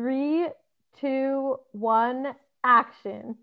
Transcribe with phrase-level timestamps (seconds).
[0.00, 0.46] Three,
[1.00, 3.34] two, one, action.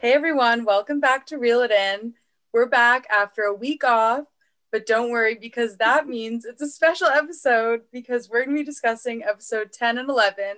[0.00, 2.14] Hey everyone, welcome back to Reel It In.
[2.52, 4.24] We're back after a week off,
[4.72, 8.66] but don't worry because that means it's a special episode because we're going to be
[8.66, 10.56] discussing episode 10 and 11,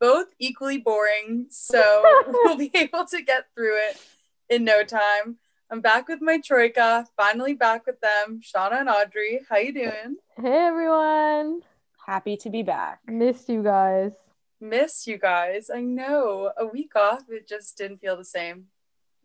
[0.00, 1.46] both equally boring.
[1.50, 4.00] So we'll be able to get through it
[4.48, 5.36] in no time.
[5.70, 9.40] I'm back with my troika, finally back with them, Shauna and Audrey.
[9.48, 10.16] How you doing?
[10.36, 11.60] Hey everyone.
[12.06, 13.00] Happy to be back.
[13.06, 14.12] Missed you guys.
[14.60, 15.68] Missed you guys.
[15.72, 16.52] I know.
[16.56, 18.66] A week off, it just didn't feel the same.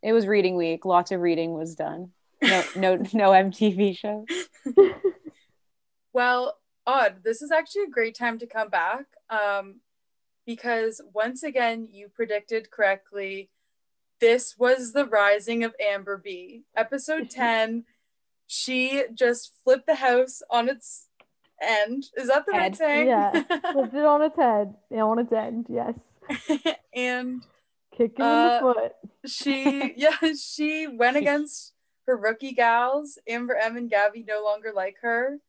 [0.01, 0.83] It was reading week.
[0.83, 2.11] Lots of reading was done.
[2.41, 4.25] No, no, no MTV shows.
[6.13, 9.79] Well, Odd, this is actually a great time to come back um,
[10.45, 13.49] because once again, you predicted correctly.
[14.19, 16.63] This was the rising of Amber B.
[16.75, 17.85] Episode 10,
[18.47, 21.07] she just flipped the house on its
[21.61, 22.05] end.
[22.15, 23.07] Is that the right saying?
[23.07, 23.31] Yeah.
[23.71, 24.75] Flipped it on its head.
[24.89, 25.65] Yeah, on its end.
[25.69, 25.93] Yes.
[26.95, 27.43] and
[27.95, 28.91] kicking Uh, in the foot.
[29.25, 31.73] she, yeah, she went against
[32.05, 33.17] her rookie gals.
[33.27, 35.39] Amber M and Gabby no longer like her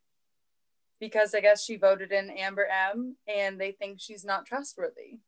[1.04, 5.18] because I guess she voted in Amber M and they think she's not trustworthy.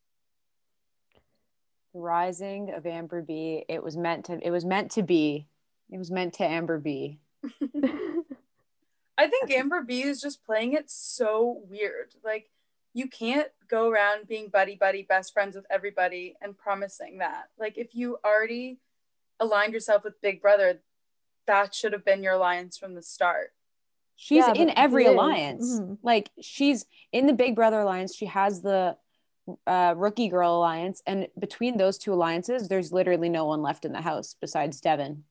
[1.93, 3.65] The rising of Amber B.
[3.69, 4.39] It was meant to.
[4.43, 5.49] It was meant to be.
[5.91, 7.19] It was meant to Amber B.
[9.19, 12.15] I think Amber B is just playing it so weird.
[12.25, 12.49] Like
[12.95, 17.51] you can't go around being buddy buddy best friends with everybody and promising that.
[17.59, 18.79] Like if you already
[19.39, 20.81] aligned yourself with Big Brother,
[21.47, 23.53] that should have been your alliance from the start.
[24.17, 25.13] She's Yeah, in every she is.
[25.15, 25.81] alliance.
[25.81, 25.99] Mhm.
[26.03, 28.15] Like she's in the Big Brother alliance.
[28.15, 28.97] She has the
[29.67, 33.93] uh, Rookie Girl alliance, and between those two alliances, there's literally no one left in
[33.93, 35.23] the house besides Devin.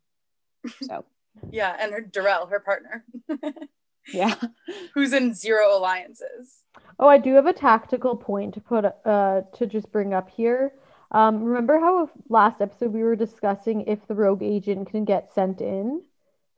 [0.83, 1.03] So
[1.51, 3.03] Yeah, and her Darrell, her partner,
[4.13, 4.35] yeah,
[4.93, 6.61] who's in zero alliances.
[6.97, 10.71] Oh, I do have a tactical point to put uh to just bring up here.
[11.11, 15.59] Um, remember how last episode we were discussing if the rogue agent can get sent
[15.59, 16.01] in?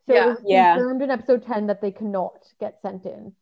[0.07, 0.25] So Yeah.
[0.25, 0.75] it was Yeah.
[0.75, 3.34] confirmed in episode 10 that they cannot get sent in.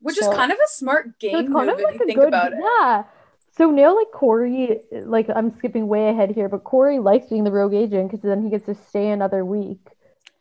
[0.00, 1.94] Which So- is kind of a smart So game it's move kind of if like
[1.94, 2.58] you a think good, about it.
[2.60, 3.04] yeah.
[3.52, 7.52] So now, like Cory, like I'm skipping way ahead here, but Cory likes being the
[7.52, 9.90] rogue agent because then he gets to stay another week.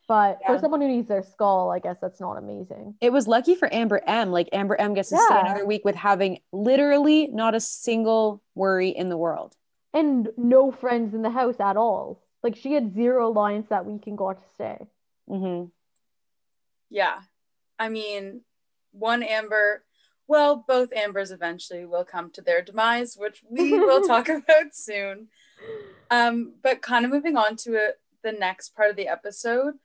[0.07, 2.95] But for someone who needs their skull, I guess that's not amazing.
[3.01, 4.31] it was lucky for Amber M.
[4.31, 8.89] Like Amber M gets to stay another week with having literally not a single worry
[8.89, 9.55] in the world.
[9.93, 12.19] And no friends in the house at all.
[12.43, 14.88] Like she had zero alliance that week and got to stay.
[15.28, 15.66] Hmm
[16.90, 17.22] Yeah.
[17.80, 18.42] I mean,
[18.92, 19.84] one Amber,
[20.28, 25.28] well, both Ambers eventually will come to their demise, which we will talk about soon.
[26.09, 29.76] Um, but kind of moving on to it, the next part of the episode,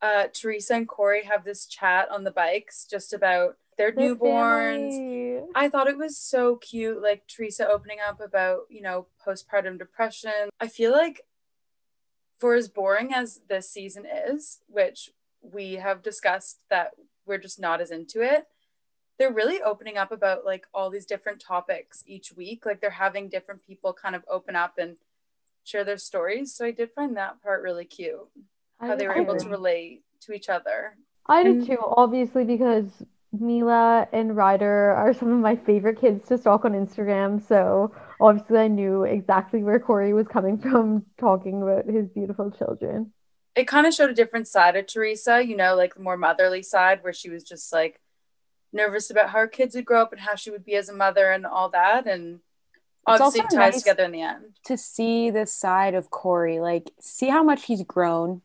[0.00, 4.90] uh, Teresa and Cory have this chat on the bikes just about their Their newborns.
[4.92, 5.40] family.
[5.54, 10.48] I thought it was so cute, like Teresa opening up about, you know, postpartum depression.
[10.60, 11.22] I feel like
[12.38, 15.10] for as boring as this season is, which
[15.42, 16.92] we have discussed that
[17.26, 18.46] we're just not as into it,
[19.18, 22.66] they're really opening up about like all these different topics each week.
[22.66, 24.96] Like they're having different people kind of open up and
[25.62, 26.52] share their stories.
[26.54, 28.28] So I did find that part really cute,
[28.80, 29.44] I how they were did able too.
[29.44, 30.96] to relate to each other.
[31.26, 32.86] I did And- too, obviously, because
[33.32, 37.40] Mila and Ryder are some of my favorite kids to stalk on Instagram.
[37.42, 43.12] So obviously, I knew exactly where Cory was coming from talking about his beautiful children.
[43.56, 46.62] it kind of showed a different side of Teresa, you know, like the more motherly
[46.62, 48.00] side where she was just like
[48.72, 50.94] nervous about how her kids would grow up and how she would be as a
[50.94, 52.06] mother and all that.
[52.06, 52.40] And
[53.08, 54.44] It's obviously it also ties nice- together in the end.
[54.66, 58.42] To see this side of Cory, like see how much he's grown.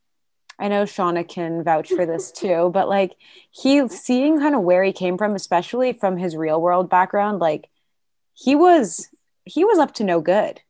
[0.61, 3.15] I know Shauna can vouch for this too, but like
[3.49, 7.69] he seeing kind of where he came from, especially from his real world background, like
[8.33, 9.09] he was
[9.49, 10.61] he was up to no good.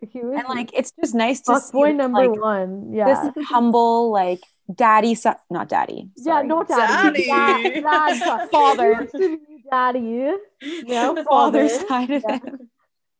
[0.00, 2.92] He was And like it's just nice to see boy number like, one.
[2.92, 3.30] Yeah.
[3.34, 4.40] this humble like
[4.74, 6.08] daddy son not daddy.
[6.16, 6.46] Yeah, sorry.
[6.46, 7.26] not daddy.
[7.26, 7.80] Daddy.
[7.80, 8.92] Dad, dad, Father.
[9.02, 10.32] Used to be Daddy.
[10.86, 11.68] Yeah, father father.
[11.68, 12.38] side of Yeah.
[12.40, 12.70] him.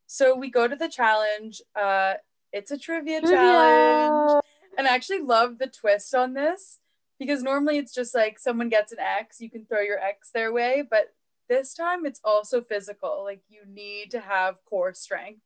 [0.06, 1.60] So we go to the challenge.
[1.80, 2.14] Uh,
[2.52, 3.36] it's a trivia, Trivia.
[3.38, 4.42] challenge.
[4.78, 6.78] And I actually love the twist on this
[7.18, 10.50] because normally it's just like someone gets an X, you can throw your X their
[10.52, 10.82] way.
[10.88, 11.12] But
[11.50, 13.22] this time it's also physical.
[13.24, 15.42] Like you need to have core strength.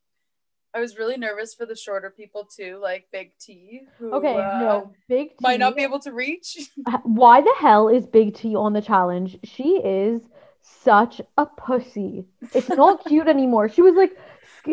[0.73, 4.59] I was really nervous for the shorter people too, like Big T, who Okay, uh,
[4.59, 5.35] no, Big T.
[5.41, 6.69] might not be able to reach.
[7.03, 9.37] Why the hell is Big T on the challenge?
[9.43, 10.21] She is
[10.61, 12.25] such a pussy.
[12.53, 13.69] It's not cute anymore.
[13.69, 14.11] She was like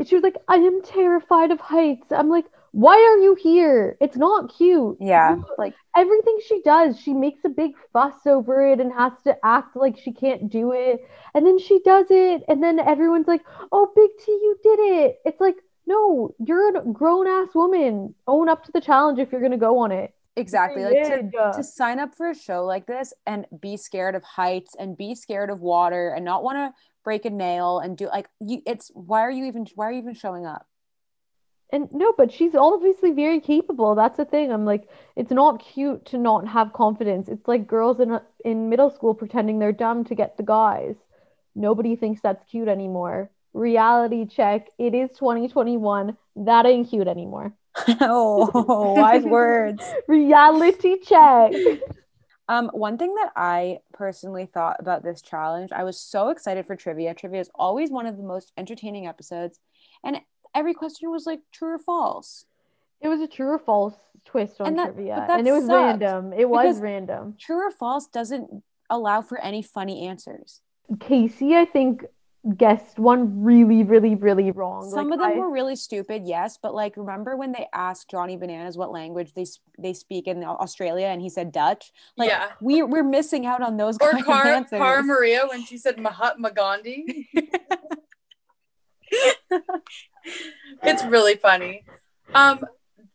[0.06, 2.10] she was like, I am terrified of heights.
[2.10, 3.96] I'm like, why are you here?
[4.00, 4.96] It's not cute.
[5.00, 9.36] Yeah, like Everything she does, she makes a big fuss over it and has to
[9.44, 11.00] act like she can't do it.
[11.34, 13.42] And then she does it, and then everyone's like,
[13.72, 15.16] oh, Big T, you did it.
[15.26, 18.14] It's like, no, you're a grown ass woman.
[18.26, 20.14] Own up to the challenge if you're going to go on it.
[20.36, 24.22] exactly like to, to sign up for a show like this and be scared of
[24.24, 26.72] heights and be scared of water and not want to
[27.04, 29.98] break a nail and do like you it's why are you even why are you
[30.00, 30.66] even showing up
[31.72, 33.94] And no, but she's obviously very capable.
[33.94, 34.52] That's the thing.
[34.52, 37.28] I'm like, it's not cute to not have confidence.
[37.28, 40.96] It's like girls in in middle school pretending they're dumb to get the guys.
[41.54, 43.30] Nobody thinks that's cute anymore.
[43.54, 44.68] Reality check.
[44.78, 46.16] It is 2021.
[46.36, 47.54] That ain't cute anymore.
[48.02, 51.52] oh wise words Reality check.
[52.48, 56.76] um one thing that i personally thought about this challenge i was so excited for
[56.76, 59.58] trivia trivia is always one of the most entertaining episodes
[60.04, 60.20] and
[60.54, 62.46] every question was like true or false
[63.00, 63.94] It was a true or false
[64.24, 66.32] twist on And that- trivia, but that and it was random.
[66.32, 67.36] It was random.
[67.38, 70.60] true or false doesn't allow for any funny answers
[70.94, 72.04] Kaycee, I think,
[72.56, 74.90] guessed one really, really, really wrong.
[74.90, 78.10] Some Like, of them I- were really stupid, yes, but like remember when they asked
[78.10, 81.92] Johnny Bananas what language they sp- they speak in Australia and he said Dutch?
[82.16, 82.48] Like Yeah.
[82.60, 84.78] we we're missing out on those Or kind of Car- answers.
[84.78, 87.28] Cara Maria when she said Mahatma Gandhi.
[90.82, 91.84] it's really funny.
[92.34, 92.64] Um,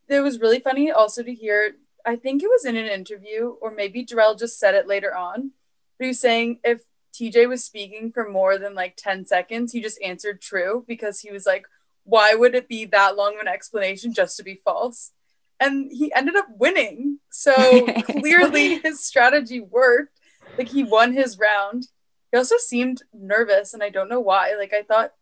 [0.08, 1.72] it was really funny also to hear.
[2.04, 5.52] I think it was in an interview, or maybe Darrell just said it later on.
[5.98, 6.82] But he was saying if
[7.14, 11.30] TJ was speaking for more than like 10 seconds, he just answered true because he
[11.30, 11.66] was like,
[12.04, 15.12] why would it be that long of an explanation just to be false?
[15.60, 17.18] And he ended up winning.
[17.30, 20.18] So clearly his strategy worked.
[20.56, 21.88] Like he won his round.
[22.30, 24.54] He also seemed nervous, and I don't know why.
[24.58, 25.12] Like I thought,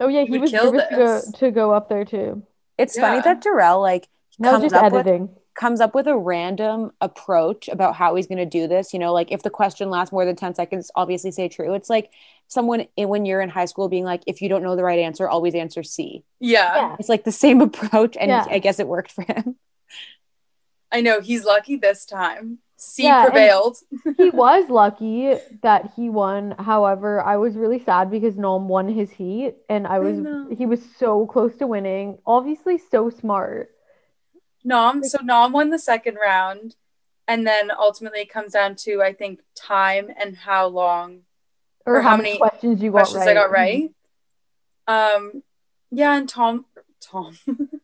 [0.00, 2.42] Oh yeah, he would was kill nervous to go, to go up there too.
[2.78, 4.08] It's funny that Darrell like
[4.38, 8.26] That was comes just up with comes up with a random approach about how he's
[8.26, 8.92] going to do this.
[8.92, 11.74] You know, like if the question lasts more than 10 seconds, obviously say true.
[11.74, 12.10] It's like
[12.48, 14.98] someone in, when you're in high school being like, if you don't know the right
[14.98, 16.24] answer, always answer C.
[16.40, 16.96] yeah, Yeah.
[16.98, 18.16] It's like the same approach.
[18.18, 18.46] And Yeah.
[18.48, 19.56] I guess it worked for him.
[20.90, 22.58] I know he's lucky this time.
[22.84, 23.76] C Yeah, prevailed.
[24.16, 26.54] he was lucky that he won.
[26.58, 30.48] However, I was really sad because Nam won his heat, and I was know.
[30.50, 32.18] he was so close to winning.
[32.26, 33.70] Obviously, so smart.
[34.64, 36.74] Nam, so Nam won the second round,
[37.28, 41.20] and then ultimately it comes down to I think time and how long
[41.86, 43.28] Or, Or how, how many questions you got questions right.
[43.28, 43.90] I got right.
[44.88, 45.42] Um,
[45.92, 46.64] yeah, and Tom,
[47.00, 47.38] Tom,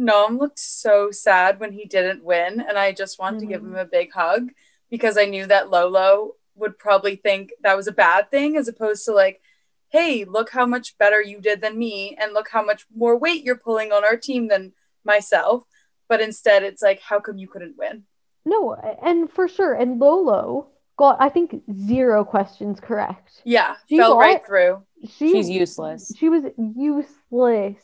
[0.00, 3.74] Nam looked so sad when he didn't win, and I just wanted to give mm-hmm.
[3.74, 4.48] him a big hug
[4.90, 9.04] because I knew that Lolo would probably think that was a bad thing, as opposed
[9.04, 9.42] to like,
[9.90, 13.44] hey, look how much better you did than me, and look how much more weight
[13.44, 14.72] you're pulling on our team than
[15.04, 15.64] myself.
[16.08, 18.04] But instead, it's like, how come you couldn't win?
[18.44, 19.74] No, and for sure.
[19.74, 23.42] And Lolo got I think zero questions correct.
[23.44, 24.82] Yeah, She fell right through.
[25.02, 26.12] She She's useless.
[26.16, 27.82] She was useless.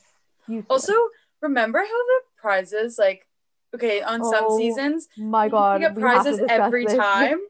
[0.49, 0.67] Useless.
[0.71, 0.95] Also,
[1.41, 3.27] remember how the prizes, like,
[3.75, 6.94] okay, on some Oh, seasons, my you God, get have to prizes every this.
[6.97, 7.41] time,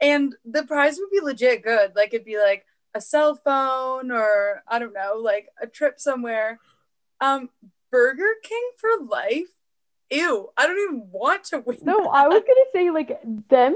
[0.00, 1.94] and the prize would be legit good.
[1.96, 6.60] Like, it'd be like a cell phone or I don't know, like a trip somewhere.
[7.20, 7.50] Um,
[7.90, 9.48] Burger King for life.
[10.10, 11.78] Ew, I don't even want to win.
[11.82, 12.08] No, that.
[12.12, 13.18] I was gonna say like
[13.48, 13.74] them.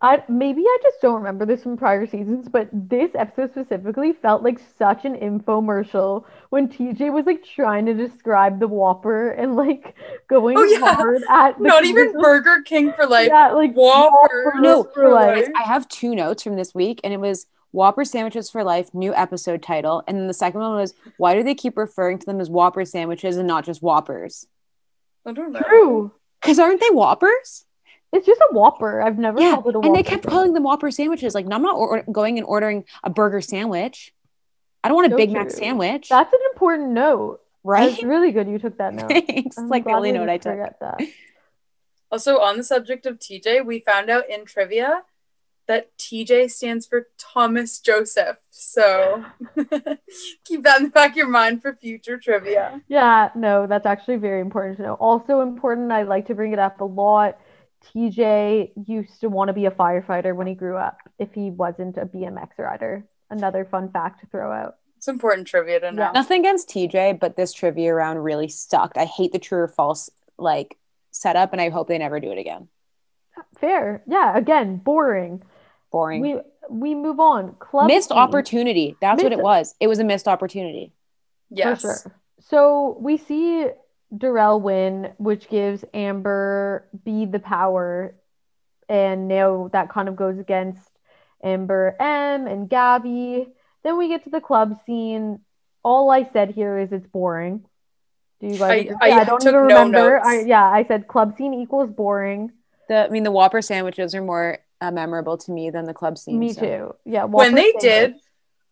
[0.00, 4.42] I maybe I just don't remember this from prior seasons, but this episode specifically felt
[4.42, 9.94] like such an infomercial when TJ was like trying to describe the Whopper and like
[10.28, 10.94] going Oh, yeah.
[10.94, 12.12] hard at the Not even.
[12.20, 13.28] Burger King for life.
[13.28, 14.12] yeah, like Whopper
[14.44, 15.48] Whopper No, for life.
[15.58, 19.12] I have two notes from this week, and it was Whopper sandwiches for life, new
[19.14, 22.40] episode title, and then the second one was why do they keep referring to them
[22.40, 24.46] as Whopper sandwiches and not just Whoppers?
[25.26, 25.60] I don't know.
[25.60, 26.12] True.
[26.40, 27.64] Because aren't they Whoppers?
[28.12, 29.00] It's just a Whopper.
[29.02, 30.10] I've never Yeah, called it a and they Whopper.
[30.10, 31.34] kept calling them Whopper sandwiches.
[31.34, 34.14] Like, no, I'm not or- going and ordering a burger sandwich.
[34.84, 37.40] I don't want a So Big Mac sandwich, That's an important note.
[37.64, 37.90] right?
[37.90, 39.08] That's really good you took that note.
[39.08, 39.56] Thanks.
[39.58, 40.58] I'm like the only note I took.
[40.80, 41.00] that.
[42.12, 45.02] Also, on the subject of TJ, we found out in trivia
[45.66, 48.36] that TJ stands for Thomas Joseph.
[48.50, 49.24] So
[50.44, 52.82] keep that in the back of your mind for future trivia.
[52.88, 54.94] Yeah, no, that's actually very important to know.
[54.94, 57.38] Also important, I like to bring it up a lot.
[57.94, 61.96] TJ used to want to be a firefighter when he grew up if he wasn't
[61.96, 63.04] a BMX rider.
[63.30, 64.76] Another fun fact to throw out.
[64.96, 66.02] It's important trivia to know.
[66.02, 66.12] Yeah.
[66.12, 68.96] Nothing against TJ, but this trivia round really sucked.
[68.96, 70.78] I hate the true or false like
[71.10, 72.68] setup, and I hope they never do it again.
[73.58, 74.02] Fair.
[74.06, 75.42] Yeah, again, boring.
[75.94, 76.22] Boring.
[76.22, 77.54] We we move on.
[77.60, 78.16] Club missed P.
[78.16, 78.96] opportunity.
[79.00, 79.76] That's what it was.
[79.78, 80.92] It was a missed opportunity.
[81.50, 81.82] Yes.
[81.82, 82.16] For sure.
[82.40, 83.68] So we see
[84.16, 88.16] Darrell win, which gives Amber B the power,
[88.88, 90.82] and now that kind of goes against
[91.44, 93.46] Amber M and Gabby.
[93.84, 95.38] Then we get to the club scene.
[95.84, 97.64] All I said here is it's boring.
[98.40, 98.60] Do you guys?
[98.62, 98.96] I- agree?
[99.12, 100.16] I don't took even no remember.
[100.16, 100.26] notes.
[100.26, 102.50] I, yeah, I said club scene equals boring.
[102.88, 106.18] The I mean, the Whopper sandwiches are more uh, memorable to me than the club
[106.18, 106.38] scene.
[106.38, 106.94] Me so- too.
[107.04, 107.24] Yeah.
[107.24, 107.82] when they sandwich.
[107.82, 108.14] did,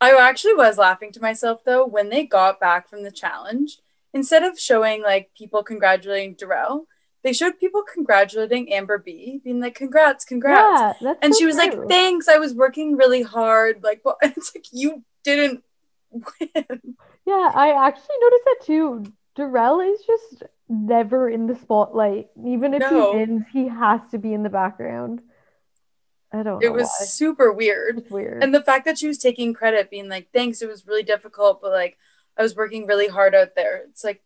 [0.00, 3.78] I actually was laughing to myself though when they got back from the challenge.
[4.14, 6.86] Instead of showing like people congratulating Darrell,
[7.22, 11.46] they showed people congratulating Amber B, being like, "Congrats, congrats!" Yeah, that's and so she
[11.46, 15.62] was like, "Thanks, I was working really hard." Like, well, it's like you didn't
[16.10, 16.66] win.
[17.24, 19.04] Yeah, I actually noticed that too.
[19.36, 22.28] Darrell is just never in the spotlight.
[22.44, 23.12] Even if No.
[23.12, 25.22] he wins, he has to be in the background.
[26.32, 27.06] I don't It know was why.
[27.06, 27.98] super weird.
[27.98, 28.42] It's weird.
[28.42, 31.60] And the fact that she was taking credit, being like, "Thanks, it was really difficult,
[31.60, 31.98] but like
[32.36, 34.22] I was working really hard out there." It's like,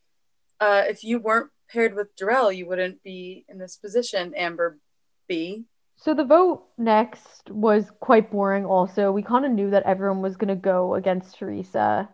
[0.60, 4.78] uh, if you weren't paired with Darrell, you wouldn't be in this position, Amber
[5.26, 5.64] B.
[5.96, 9.10] So the vote next was quite boring also.
[9.10, 12.08] We kind of knew that everyone was going to go against Teresa,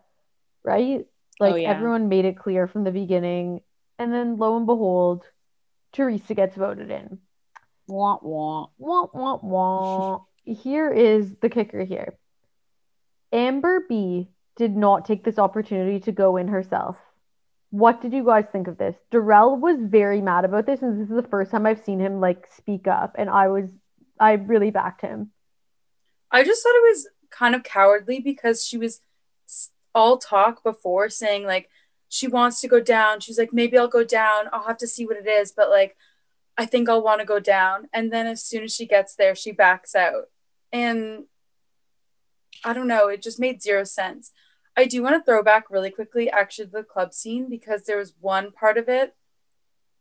[0.62, 1.04] right?
[1.40, 1.70] Like Oh, yeah.
[1.70, 3.60] everyone made it clear from the beginning.
[3.98, 5.24] And then lo and behold,
[5.92, 7.18] Teresa gets voted in.
[7.86, 8.66] Wah, wah.
[8.78, 10.20] Wah, wah, wah.
[10.44, 12.18] Here is the kicker here.
[13.32, 16.96] Amber B did not take this opportunity to go in herself.
[17.70, 18.96] What did you guys think of this?
[19.10, 22.20] Darrell was very mad about this, and this is the first time I've seen him
[22.20, 23.70] like speak up, and I was
[24.18, 25.30] I really backed him.
[26.30, 29.00] I just thought it was kind of cowardly because she was
[29.94, 31.68] all talk before saying like
[32.08, 33.20] she wants to go down.
[33.20, 34.44] She's like, maybe I'll go down.
[34.52, 35.96] I'll have to see what it is, but like
[36.56, 37.88] I think I'll want to go down.
[37.92, 40.24] And then as soon as she gets there, she backs out.
[40.72, 41.24] And
[42.64, 44.32] I don't know, it just made zero sense.
[44.76, 47.98] I do want to throw back really quickly actually to the club scene because there
[47.98, 49.14] was one part of it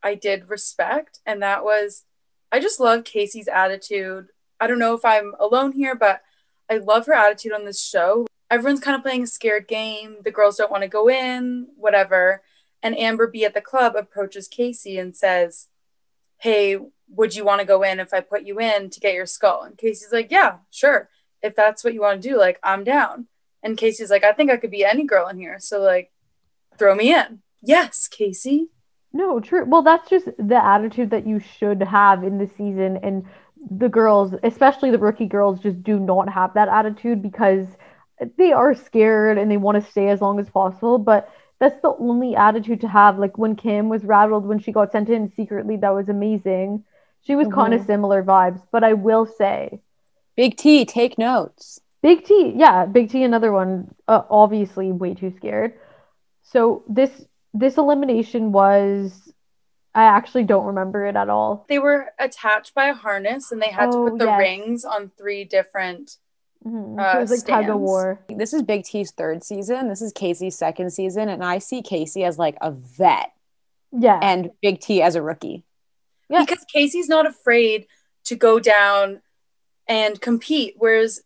[0.03, 2.05] I did respect, and that was
[2.51, 4.27] I just love Kaycee's attitude.
[4.59, 6.21] I don't know if I'm alone here, but
[6.69, 8.27] I love her attitude on this show.
[8.49, 10.17] Everyone's kind of playing a scared game.
[10.23, 12.41] The girls don't want to go in, whatever.
[12.83, 15.67] And Amber B at the club approaches Kaycee and says,
[16.41, 16.77] Hey,
[17.09, 19.63] would you want to go in if I put you in to get your skull?
[19.63, 21.09] And Kaycee's like, Yeah, sure.
[21.41, 23.27] If that's what you want to do, like, I'm down.
[23.63, 25.57] And Kaycee's like, I think I could be any girl in here.
[25.59, 26.11] So, like,
[26.77, 27.41] throw me in.
[27.61, 28.67] Yes, Kaycee.
[29.13, 29.65] No, true.
[29.65, 33.25] Well, that's just the attitude that you should have in the season, and
[33.69, 37.67] the girls, especially the rookie girls, just do not have that attitude because
[38.37, 40.97] they are scared and they want to stay as long as possible.
[40.97, 41.29] But
[41.61, 43.17] that's the only attitude to have.
[43.19, 46.83] Like when Kim was rattled when she got sent in secretly, that was amazing.
[47.21, 49.79] She was kind of similar vibes, but I will say,
[50.35, 51.79] Big T, take notes.
[52.01, 55.75] Big T, yeah, Big T, another one, uh, obviously way too scared.
[56.41, 57.11] So this
[57.53, 59.31] this elimination was,
[59.93, 61.65] I actually don't remember it at all.
[61.69, 64.39] They were attached by a harness and they had Oh, to put the yes.
[64.39, 66.17] rings on three different.
[66.65, 66.99] Mhm.
[66.99, 68.23] Uh, it was like tug of war.
[68.29, 69.87] This is Big T's third season.
[69.87, 73.31] This is Kaycee's second season, and I see Kaycee as like a vet
[73.91, 75.65] Yeah, and Big T as a rookie.
[76.29, 76.45] Yeah.
[76.45, 77.87] Because Kaycee's not afraid
[78.25, 79.21] to go down
[79.87, 81.21] and compete, whereas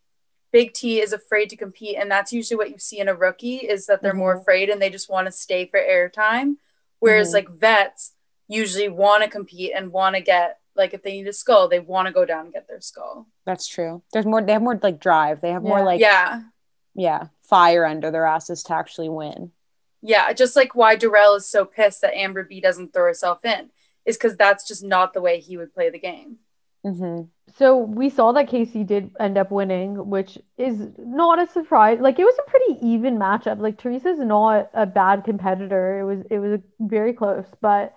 [0.52, 1.98] Big T is afraid to compete.
[1.98, 4.42] And that's usually what you see in a rookie is that they're more Mhm.
[4.42, 6.56] afraid and they just want to stay for airtime.
[7.00, 7.34] Whereas Mhm.
[7.34, 8.14] like vets
[8.48, 11.80] usually want to compete and want to get like if they need a skull, they
[11.80, 13.28] want to go down and get their skull.
[13.46, 14.02] That's true.
[14.12, 14.42] There's more.
[14.42, 15.42] They have more like drive.
[15.42, 16.42] They have more like yeah.
[16.94, 19.52] yeah fire under their asses to actually win.
[20.02, 23.70] Yeah, just like why Darrell is so pissed that Amber B doesn't throw herself in
[24.06, 26.38] is because that's just not the way he would play the game.
[26.84, 27.24] hmm
[27.58, 32.00] so we saw that Kaycee did end up winning, which is not a surprise.
[32.02, 33.60] Like it was a pretty even matchup.
[33.60, 36.00] Like Teresa's not a bad competitor.
[36.00, 37.94] It was it was very close, but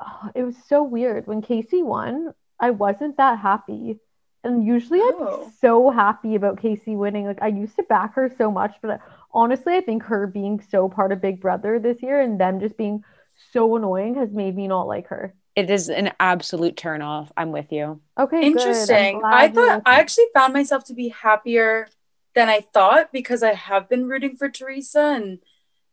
[0.00, 2.34] oh, it was so weird when Kaycee won.
[2.60, 3.98] I wasn't that happy.
[4.44, 5.50] And usually I'm Oh.
[5.60, 7.26] so happy about Kaycee winning.
[7.26, 8.98] Like I used to back her so much, but uh,
[9.32, 12.76] honestly, I think her being so part of Big Brother this year and them just
[12.76, 13.02] being
[13.52, 15.34] so annoying has made me not like her.
[15.56, 17.32] It is an absolute turn off.
[17.36, 18.00] I'm with you.
[18.18, 19.22] Okay, Interesting.
[19.24, 21.88] I thought I actually found myself to be happier
[22.34, 25.38] than I thought because I have been rooting for Teresa and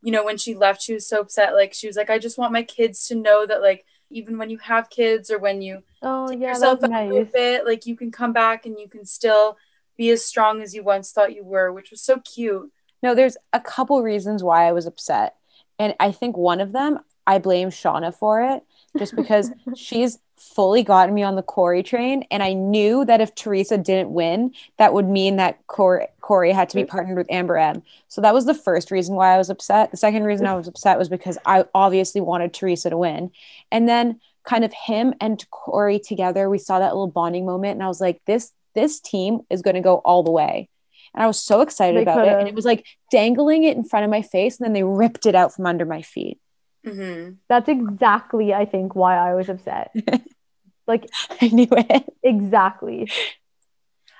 [0.02, 2.38] you know when she left she was so upset like she was like I just
[2.38, 5.84] want my kids to know that like even when you have kids or when you
[6.02, 7.32] Oh take yeah, yourself out for a nice.
[7.34, 9.58] bit like you can come back and you can still
[9.98, 12.72] be as strong as you once thought you were which was so cute.
[13.04, 15.36] No, there's a couple reasons why I was upset.
[15.80, 18.64] And I think one of them, I blame Shauna for it,
[18.98, 22.26] just because she's fully gotten me on the Cory train.
[22.32, 26.70] And I knew that if Teresa didn't win, that would mean that Cory, Cory had
[26.70, 27.84] to be partnered with Amber M.
[28.08, 29.92] So that was the first reason why I was upset.
[29.92, 33.32] The second reason I was upset was because I obviously wanted Teresa to win.
[33.72, 37.74] And then kind of him and Cory together, we saw that little bonding moment.
[37.74, 40.70] And I was like, this this team is going to go all the way.
[41.14, 42.34] And I was so excited They about it.
[42.40, 44.58] And it was like dangling it in front of my face.
[44.58, 46.40] And then they ripped it out from under my feet.
[46.86, 49.94] Hmm That's exactly, I think, why I was upset.
[50.88, 51.10] like,
[51.42, 52.14] I knew it.
[52.24, 53.10] exactly.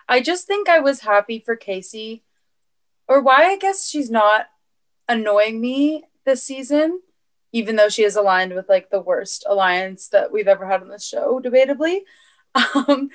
[0.08, 2.22] I just think I was happy for Kaycee,
[3.08, 4.48] or why I guess she's not
[5.08, 7.02] annoying me this season,
[7.52, 10.90] even though she is aligned with like the worst alliance that we've ever had on
[10.90, 12.02] the show, debatably,
[12.76, 13.10] um,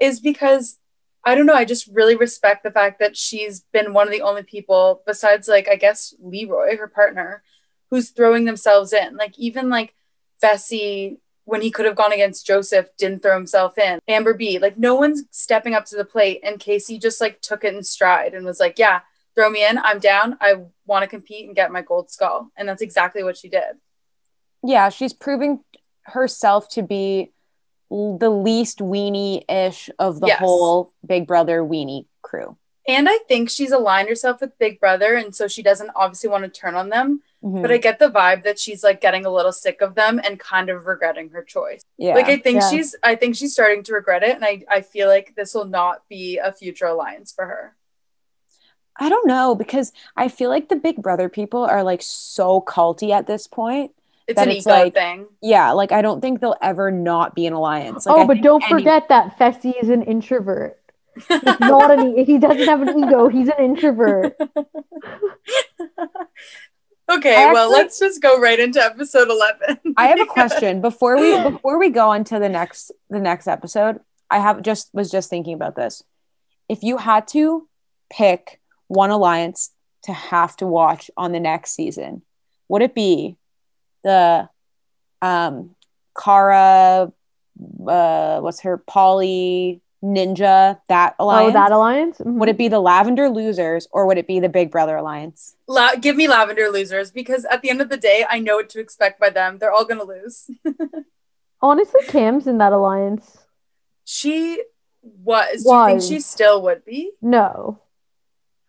[0.00, 0.78] is because
[1.24, 1.54] I don't know.
[1.54, 5.48] I just really respect the fact that she's been one of the only people, besides
[5.48, 7.42] like I guess Leroy, her partner,
[7.90, 9.16] who's throwing themselves in.
[9.16, 9.94] Like even like
[10.42, 13.98] Fessy when he could have gone against Joseph, didn't throw himself in.
[14.06, 17.64] Amber B, like no one's stepping up to the plate, and Kaycee just like took
[17.64, 19.00] it in stride and was like, "Yeah,
[19.34, 19.78] throw me in.
[19.78, 20.36] I'm down.
[20.40, 23.78] I want to compete and get my gold skull." And that's exactly what she did.
[24.62, 25.64] Yeah, she's proving
[26.02, 27.32] herself to be
[27.90, 30.38] the least weenie ish of the Yes.
[30.40, 32.58] whole Big Brother weenie crew.
[32.88, 36.44] And I think she's aligned herself with Big Brother, and so she doesn't obviously want
[36.44, 37.22] to turn on them.
[37.44, 37.60] Mhm.
[37.62, 40.40] But I get the vibe that she's like getting a little sick of them and
[40.40, 41.82] kind of regretting her choice.
[41.98, 42.14] yeah.
[42.14, 42.70] Like I think Yeah.
[42.70, 45.66] she's I think she's starting to regret it, and I I feel like this will
[45.66, 47.76] not be a future alliance for her.
[49.00, 53.10] I don't know because I feel like the Big Brother people are like so culty
[53.10, 53.92] at this point.
[54.26, 55.26] It's an it's ego like- thing.
[55.40, 58.06] Yeah, like I don't think they'll ever not be an alliance.
[58.06, 60.77] Like, oh, I but don't any- forget that Fessy is an introvert.
[61.60, 63.28] Not an, e- he doesn't have an ego.
[63.28, 64.36] He's an introvert.
[67.10, 69.94] Okay, I well, let's just go right into episode 11.
[69.96, 73.48] I have a question before we before we go on to the next the next
[73.48, 74.00] episode.
[74.30, 76.02] I have just was just thinking about this.
[76.68, 77.66] If you had to
[78.10, 79.70] pick one alliance
[80.02, 82.20] to have to watch on the next season,
[82.68, 83.38] would it be
[84.04, 84.50] the
[85.22, 85.74] um
[86.22, 87.10] Cara
[87.88, 91.50] uh what's her Paulie Ninja that alliance?
[91.50, 92.18] Oh, that alliance?
[92.18, 92.34] Mhm.
[92.34, 95.56] would it be the Lavender Losers or would it be the Big Brother alliance?
[95.66, 98.68] La- give me lavender losers because at the end of the day, I know what
[98.70, 99.58] to expect by them.
[99.58, 100.50] They're all going to lose.
[101.60, 103.38] Honestly, Kam's in that alliance.
[104.04, 104.62] She
[105.02, 105.64] was.
[105.64, 107.10] Do you think she still would be?
[107.20, 107.80] No.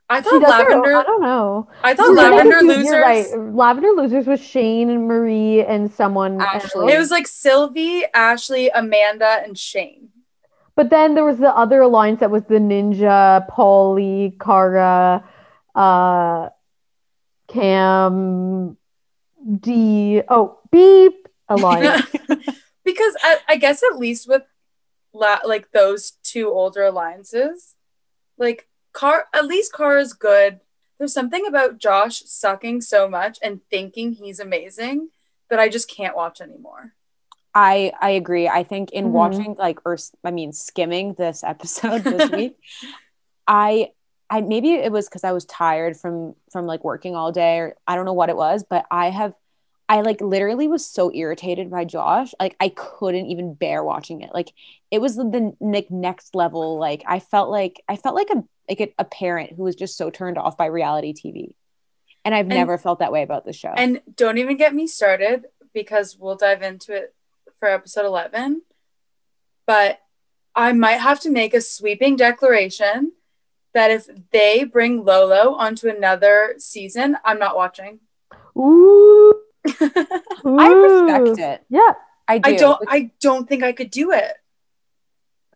[0.09, 0.95] I thought does her- lavender.
[0.97, 1.67] I don't know.
[1.83, 2.91] I thought You're right, lavender you're losers.
[3.01, 3.27] right.
[3.53, 6.85] Lavender Losers was Shane and Marie and someone Ashley.
[6.85, 6.93] else.
[6.93, 10.09] It was like Sylvie, Ashley, Amanda, and Shane.
[10.79, 15.27] But then there was the other alliance that was the Ninja, Paulie, Cara,
[15.75, 16.49] uh,
[17.49, 18.77] Kam,
[19.59, 20.21] D.
[20.29, 22.05] Oh, Beep alliance.
[22.85, 24.43] because I, I guess at least with
[25.11, 27.75] la- like those two older alliances,
[28.37, 30.61] like Car at least Car is good.
[30.97, 35.09] There's something about Josh sucking so much and thinking he's amazing
[35.49, 36.93] that I just can't watch anymore.
[37.55, 38.47] I I agree.
[38.47, 39.12] I think in Mhm.
[39.12, 42.57] watching like or I mean skimming this episode this week,
[43.47, 43.91] I
[44.29, 47.75] I maybe it was because I was tired from from like working all day or
[47.88, 49.33] I don't know what it was, but I have
[49.88, 52.35] I like literally was so irritated by Josh.
[52.39, 54.31] Like I couldn't even bear watching it.
[54.33, 54.53] Like
[54.91, 56.77] it was the, the like next level.
[56.77, 59.97] Like I felt like I felt like a like a, a parent who was just
[59.97, 61.55] so turned off by reality TV.
[62.23, 63.73] And I've And- never felt that way about the show.
[63.75, 67.15] And don't even get me started because we'll dive into it
[67.59, 68.61] for episode 11.
[69.65, 69.99] But
[70.55, 73.13] I might have to make a sweeping declaration
[73.73, 77.99] that if they bring Lolo onto another season, I'm not watching.
[78.57, 79.33] Ooh.
[79.67, 81.65] I respect it.
[81.69, 81.93] Yeah.
[82.27, 82.49] I do.
[82.49, 84.33] I don't I don't think I could do it.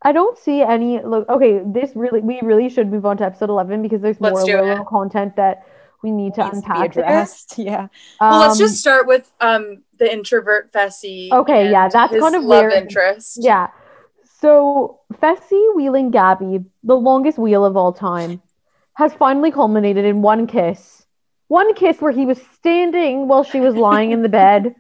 [0.01, 3.49] I don't see any look okay, this really we really should move on to episode
[3.49, 4.87] 11 because there's Let's more Lolo it.
[4.87, 5.67] content that
[6.03, 7.03] we need to to unpack there.
[7.03, 7.57] addressed.
[7.57, 7.87] Yeah.
[8.21, 11.31] well, let's Um, just start with um the introvert Fessy.
[11.31, 13.37] Okay, yeah, that's kind of love where- interest.
[13.41, 13.67] Yeah.
[14.41, 18.41] So Fessy wheeling Gabby, the longest wheel of all time,
[18.95, 21.05] has finally culminated in one kiss.
[21.47, 24.75] One kiss where he was standing while she was lying in the bed.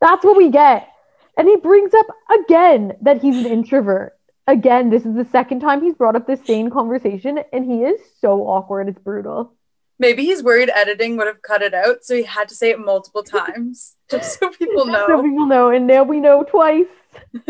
[0.00, 0.88] That's what we get.
[1.36, 2.06] And he brings up
[2.40, 4.12] again that he's an introvert.
[4.46, 7.98] Again, this is the second time he's brought up this same conversation, and he is
[8.20, 8.88] so awkward.
[8.88, 9.54] It's brutal.
[9.98, 12.80] Maybe he's worried editing would have cut it out, so he had to say it
[12.80, 15.06] multiple times just so people know.
[15.06, 16.86] So people know, and now we know twice.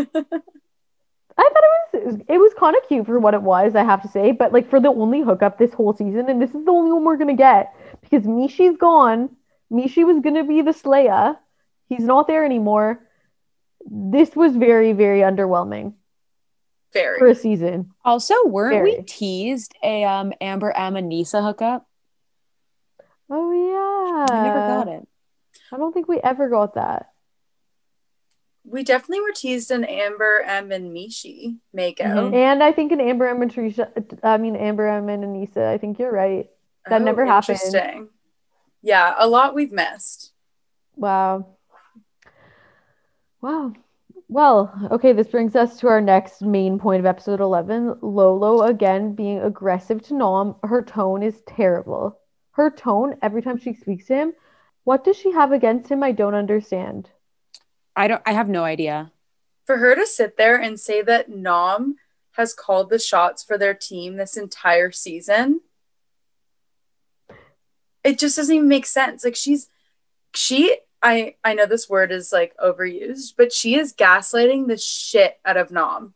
[1.36, 4.02] I thought it was it was kind of cute for what it was, I have
[4.02, 6.70] to say, but like for the only hookup this whole season, and this is the
[6.70, 9.30] only one we're gonna get because Mechie's gone.
[9.72, 11.36] Mechie was gonna be the Slayer.
[11.88, 13.00] He's not there anymore.
[13.86, 15.94] This was very, very underwhelming.
[16.92, 17.18] Very.
[17.18, 17.90] for a season.
[18.04, 21.88] Also, weren't we teased a um Amber Emma Nisa hookup?
[24.14, 25.08] I never got it.
[25.72, 27.10] I don't think we ever got that.
[28.66, 32.30] we definitely were teased an Amber M and Mechie makeout.
[32.30, 32.34] Mhm.
[32.34, 33.90] And I think an Amber M and Trisha,
[34.22, 35.66] I mean Amber M and Anissa.
[35.66, 36.48] I think you're right.
[36.88, 37.58] That Oh, never happened.
[37.62, 38.08] Interesting.
[38.80, 40.32] Yeah, a lot we've missed.
[40.96, 41.46] Wow.
[43.42, 43.74] Wow.
[44.30, 47.98] Well, okay, this brings us to our next main point of episode 11.
[48.00, 50.54] Lolo again being aggressive to Nam.
[50.62, 52.18] Her tone is terrible.
[52.54, 54.32] Her tone every time she speaks to him.
[54.84, 56.02] What does she have against him?
[56.02, 57.10] I don't understand.
[57.96, 59.12] I don't I have no idea.
[59.66, 61.96] For her to sit there and say that Nam
[62.32, 65.60] has called the shots for their team this entire season,
[68.02, 69.24] it just doesn't even make sense.
[69.24, 69.68] Like she's
[70.34, 75.38] she I I know this word is like overused, but she is gaslighting the shit
[75.44, 76.14] out of Nam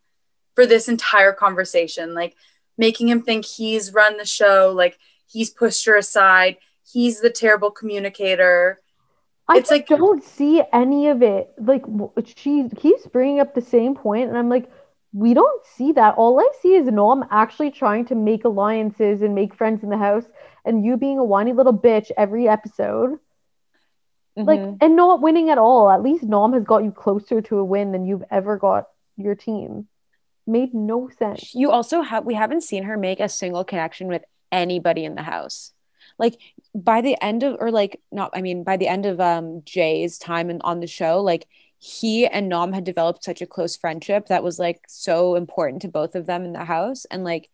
[0.54, 2.36] for this entire conversation, like
[2.76, 4.98] making him think he's run the show, like
[5.30, 6.56] he's pushed her aside,
[6.90, 8.80] he's the terrible communicator.
[9.48, 11.52] I It's just like- don't see any of it.
[11.58, 11.84] Like
[12.24, 14.70] she keeps bringing up the same point, and I'm like,
[15.14, 16.16] we don't see that.
[16.16, 19.96] All I see is Nam actually trying to make alliances and make friends in the
[19.96, 20.24] house,
[20.66, 23.18] and you being a whiny little bitch every episode.
[24.36, 24.78] Like, Mhm.
[24.82, 25.90] and not winning at all.
[25.90, 29.34] At least Nam has got you closer to a win than you've ever got your
[29.34, 29.88] team.
[30.46, 31.54] Made no sense.
[31.54, 35.22] you also have we haven't seen her make a single connection with anybody in the
[35.22, 35.72] house.
[36.18, 36.38] Like
[36.74, 40.18] by the end of or like not I mean by the end of um Jay's
[40.18, 41.46] time in, on the show, like
[41.78, 45.88] he and Nam had developed such a close friendship that was like so important to
[45.88, 47.48] both of them in the house and like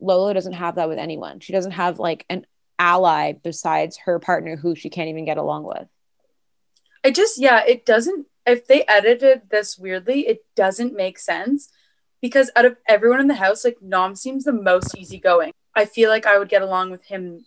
[0.00, 1.40] Lolo doesn't have that with anyone.
[1.40, 2.46] She doesn't have like an
[2.78, 5.88] ally besides her partner who she can't even get along with.
[7.04, 11.70] I just, yeah, it doesn't, if they edited this weirdly, it doesn't make sense
[12.20, 15.52] because out of everyone in the house, like Nam seems the most easygoing.
[15.76, 17.44] I feel like I would get along with him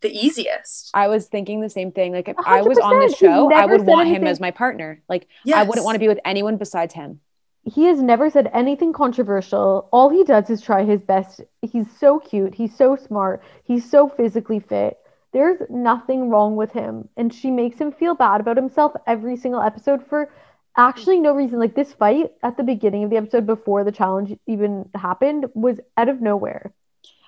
[0.00, 0.90] the easiest.
[0.94, 2.12] I was thinking the same thing.
[2.12, 3.10] Like if I was on the hundred percent.
[3.10, 5.02] He's show, I would said want him as my partner.
[5.08, 5.58] Like Yes.
[5.58, 7.20] I wouldn't want to be with anyone besides him.
[7.64, 9.88] He has never said anything controversial.
[9.92, 11.42] All he does is try his best.
[11.62, 12.54] He's so cute.
[12.54, 13.42] He's so smart.
[13.64, 14.98] He's so physically fit.
[15.32, 17.08] There's nothing wrong with him.
[17.16, 20.30] And she makes him feel bad about himself every single episode for
[20.76, 21.58] actually no reason.
[21.58, 25.80] Like this fight at the beginning of the episode before the challenge even happened was
[25.96, 26.72] out of nowhere.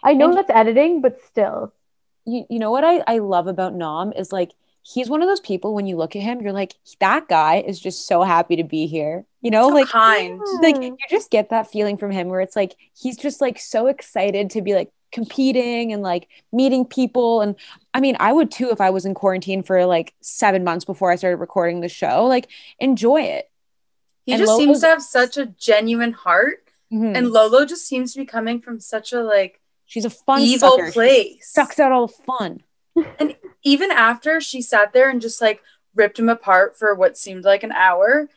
[0.02, 1.72] I know And- that's editing, but still.
[2.26, 5.40] you, you know what I, I love about Nam is like he's one of those
[5.40, 8.64] people when you look at him, you're like, that guy is just so happy to
[8.64, 9.24] be here.
[9.42, 10.40] You know, So like kind.
[10.62, 13.86] like you just get that feeling from him where it's like he's just like so
[13.88, 17.40] excited to be like competing and like meeting people.
[17.42, 17.56] And
[17.94, 21.10] I mean, I would too if I was in quarantine for like seven months before
[21.10, 22.26] I started recording the show.
[22.26, 23.50] Like enjoy it.
[24.24, 26.64] He And just Lolo's- seems to have such a genuine heart.
[26.92, 27.16] Mhm.
[27.16, 29.60] And Lolo just seems to be coming from such a like
[29.90, 30.92] she's a fun evil sucker.
[30.92, 32.62] She sucks out all the fun.
[33.18, 35.62] And even after she sat there and just like
[35.94, 38.28] ripped him apart for what seemed like an hour,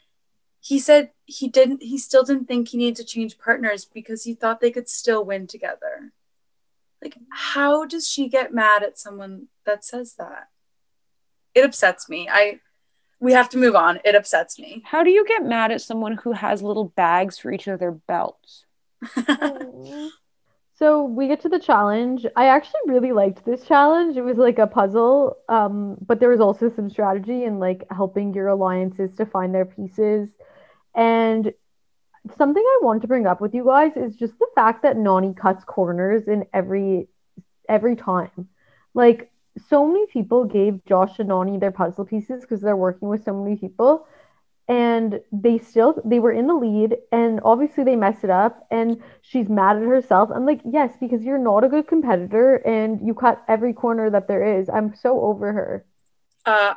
[0.59, 4.33] he said he didn't he still didn't think he needed to change partners because he
[4.33, 6.13] thought they could still win together.
[7.01, 10.47] Like how does she get mad at someone that says that?
[11.53, 12.29] It upsets me.
[12.31, 12.59] I
[13.19, 13.99] we have to move on.
[14.05, 14.83] It upsets me.
[14.85, 17.91] How do you get mad at someone who has little bags for each of their
[17.91, 18.65] belts?
[20.75, 22.25] So we get to the challenge.
[22.35, 24.17] I actually really liked this challenge.
[24.17, 28.33] It was like a puzzle, um, but there was also some strategy in like helping
[28.33, 30.29] your alliances to find their pieces.
[30.95, 31.53] And
[32.37, 35.35] something I want to bring up with you guys is just the fact that Nany
[35.35, 37.07] cuts corners in every
[37.69, 38.47] every time.
[38.95, 39.31] Like
[39.67, 43.33] so many people gave Josh and Nany their puzzle pieces because they're working with so
[43.33, 44.07] many people
[44.67, 49.01] and they still they were in the lead and obviously they messed it up and
[49.21, 53.13] she's mad at herself i'm like yes because you're not a good competitor and you
[53.13, 55.85] cut every corner that there is i'm so over her
[56.45, 56.73] Uh,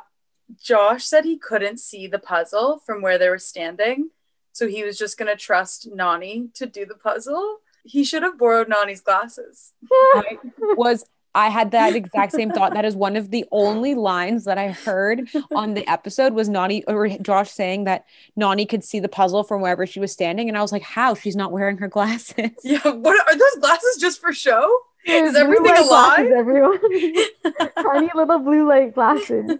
[0.61, 4.11] Josh said he couldn't see the puzzle from where they were standing,
[4.53, 7.57] so he was just gonna trust Nany to do the puzzle.
[7.83, 9.73] He should have borrowed Nany's glasses.
[9.91, 10.37] I
[10.77, 11.03] was
[11.37, 12.73] I had that exact same thought.
[12.73, 16.83] That is one of the only lines that I heard on the episode was Nany
[16.87, 20.49] or Josh saying that Nany could see the puzzle from wherever she was standing.
[20.49, 21.13] And I was like, how?
[21.13, 22.49] She's not wearing her glasses.
[22.63, 24.67] Yeah, what are those glasses just for show?
[25.05, 26.29] Is blue everything a lie?
[26.35, 26.79] everyone
[27.83, 29.51] tiny little blue light glasses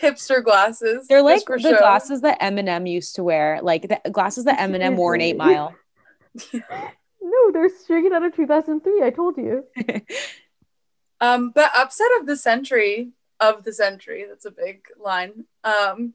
[0.00, 1.06] Hipster glasses.
[1.08, 1.78] They're like the show.
[1.78, 5.74] glasses that Eminem used to wear, like the glasses that Eminem wore in Eight Mile.
[7.22, 9.64] no they're straight out of 2003 i told you
[11.22, 14.26] Um, but upset of the century of the century.
[14.28, 15.44] That's a big line.
[15.62, 16.14] Um,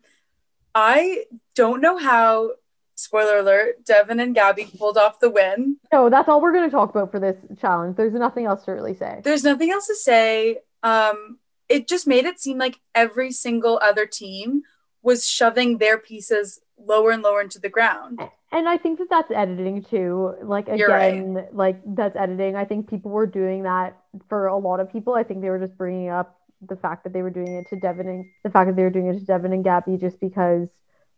[0.75, 1.23] I
[1.55, 2.51] don't know how
[2.95, 5.77] spoiler alert, Devin and Gabby pulled off the win.
[5.93, 7.95] No, that's all we're going to talk about for this challenge.
[7.95, 9.21] There's nothing else to really say.
[9.23, 10.57] There's nothing else to say.
[10.83, 11.37] Um,
[11.69, 14.63] it just made it seem like every single other team
[15.03, 18.19] was shoving their pieces lower and lower into the ground.
[18.51, 20.35] And I think that that's editing too.
[20.41, 21.13] Like You're right.
[21.13, 22.55] again, like that's editing.
[22.55, 23.97] I think people were doing that
[24.29, 25.15] for a lot of people.
[25.15, 27.75] I think they were just bringing up the fact that they were doing it to
[27.79, 30.69] Devin and the fact that they were doing it to Devin and Gabby just because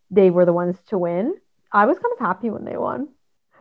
[0.09, 1.35] they were the ones to win.
[1.71, 3.09] I was kind of happy when they won.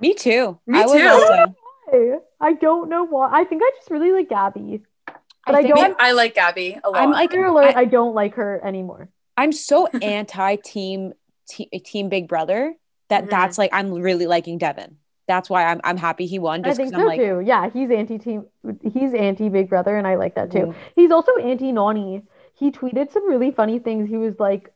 [0.01, 0.59] Me too.
[0.67, 1.07] Me I was too.
[1.09, 1.55] also.
[1.91, 3.31] Hey, I don't know why.
[3.33, 4.83] I think I just really like Gabby.
[5.07, 5.97] But I, think don't.
[6.01, 7.01] I like Gabby a lot.
[7.03, 9.09] I'm like- Spoiler alert, I- I don't like her anymore.
[9.37, 11.13] I'm so anti team
[11.49, 12.75] team Big Brother
[13.09, 13.31] that Mhm.
[13.31, 14.97] that's like I'm really liking Devin.
[15.27, 16.61] That's why I'm I'm happy he won.
[16.65, 17.41] I Just think because so I'm like, too.
[17.41, 18.47] Yeah, he's anti team.
[18.83, 20.59] He's anti Big Brother, and I like that too.
[20.59, 20.75] Mhm.
[20.97, 22.23] He's also anti Nany.
[22.55, 24.09] He tweeted some really funny things.
[24.09, 24.73] He was like,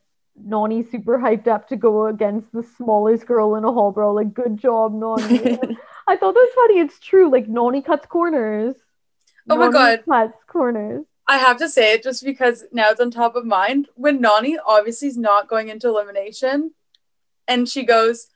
[0.46, 4.12] Nany's super hyped up to go against the smallest girl in a hall, bro.
[4.12, 5.58] Like, good job, Nany.
[6.06, 6.80] I thought that was funny.
[6.80, 7.30] It's true.
[7.30, 8.74] Like, Nany cuts corners.
[9.50, 10.04] Oh my Nany God.
[10.08, 11.04] Cuts corners.
[11.28, 13.88] I have to say it just because now it's on top of mind.
[13.94, 16.72] When Nany obviously is not going into elimination,
[17.48, 18.28] and she goes,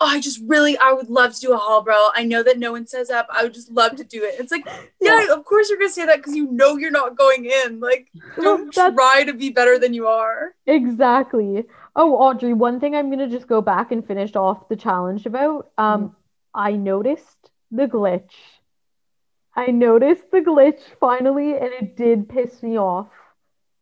[0.00, 2.12] "Oh, I just really, I would love to do a hall brawl.
[2.14, 3.26] I know that no one says up.
[3.30, 4.66] I would just love to do it." It's like,
[5.00, 7.80] yeah, of course you're gonna say that because you know you're not going in.
[7.80, 8.08] Like,
[8.40, 10.54] don't That's- try to be better than you are.
[10.66, 11.64] Exactly.
[11.94, 15.70] Oh, Audrey, one thing I'm gonna just go back and finish off the challenge about.
[15.78, 16.14] Um, Mm-hmm.
[16.54, 18.30] I noticed the glitch.
[19.56, 23.08] I noticed the glitch finally, and it did piss me off.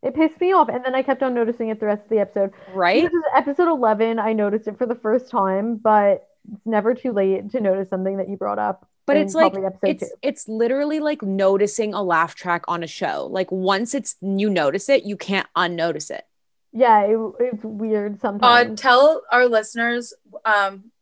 [0.02, 2.18] It pissed me off, and then I kept on noticing it the rest of the
[2.20, 2.52] episode.
[2.72, 3.02] right?
[3.02, 4.18] This is episode 11.
[4.18, 8.16] I noticed it for the first time, but it's never too late to notice something
[8.16, 8.88] that you brought up.
[9.06, 10.14] But it's like it's two.
[10.22, 13.26] it's literally like noticing a laugh track on a show.
[13.30, 16.24] Like once it's you notice it, you can't unnotice it.
[16.72, 18.80] Yeah, it, it's weird Uh, sometimes.
[18.80, 20.92] tell our listeners, um,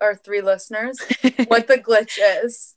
[0.00, 0.98] our three listeners,
[1.46, 2.74] what the glitch is.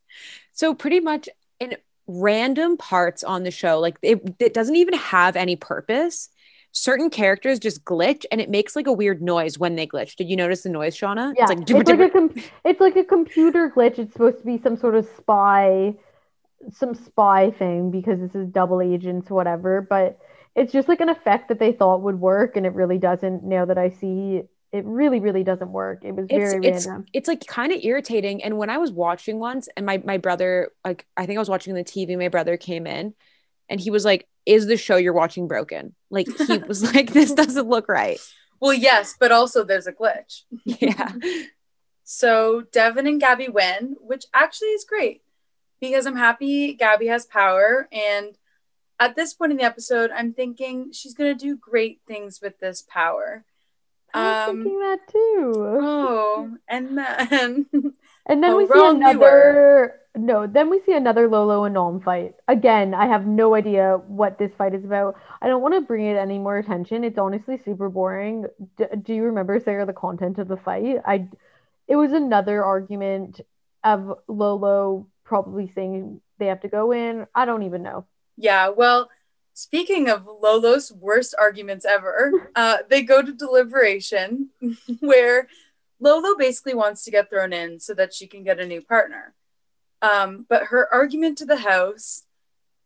[0.54, 1.28] So pretty much
[1.60, 1.76] in
[2.20, 6.30] random parts on the show, like it, it doesn't even have any purpose.
[6.74, 10.16] Certain characters just glitch and it makes like a weird noise when they glitch.
[10.16, 11.34] Did you notice the noise, Shauna?
[11.38, 14.00] Yeah, It's like, it's like a com- it's like a computer glitch.
[14.00, 15.96] It's supposed to be some sort of spy,
[16.72, 19.82] some spy thing because this is double agents, whatever.
[19.82, 20.20] But
[20.56, 23.44] it's just like an effect that they thought would work, and it really doesn't.
[23.44, 26.04] Now that I see, it really, really doesn't work.
[26.04, 27.06] It was it's very it's random.
[27.14, 28.44] it's like kind of irritating.
[28.44, 31.50] And when I was watching once, and my my brother, like I think I was
[31.50, 33.14] watching the TV, my brother came in,
[33.70, 37.34] and he was like, "Is the show you're watching broken?" Like he was like, "This
[37.34, 38.20] doesn't look right."
[38.62, 40.44] Well, yes, but also there's a glitch.
[40.66, 41.12] Yeah,
[42.04, 45.24] So Devin and Gabby win, which actually is great
[45.80, 47.90] because I'm happy Gabby has power.
[47.92, 48.38] And
[49.00, 52.60] at this point in the episode, I'm thinking she's going to do great things with
[52.60, 53.46] this power.
[54.14, 55.54] I was Um, thinking that too.
[55.80, 57.66] Oh, and then
[58.26, 62.36] And then Oh, we see another no, then we see another Lolo and Nam fight.
[62.50, 65.16] Again, I have no idea what this fight is about.
[65.42, 67.06] I don't want to bring it any more attention.
[67.06, 68.46] It's honestly super boring.
[68.78, 70.98] D do you remember, Sarah, the content of the fight?
[71.06, 71.30] I
[71.88, 73.42] it was another argument
[73.84, 77.28] of Lolo probably saying they have to go in.
[77.36, 78.08] I don't even know.
[78.38, 79.10] Yeah, well,
[79.54, 84.50] speaking of Lolo's worst arguments ever, uh, they go to deliberation
[85.00, 85.48] where
[86.00, 89.34] Lolo basically wants to get thrown in so that she can get a new partner.
[90.02, 92.24] Um, but her argument to the house